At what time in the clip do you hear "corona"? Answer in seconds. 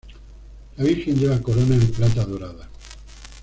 1.43-1.75